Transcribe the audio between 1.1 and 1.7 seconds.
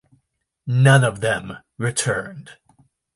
them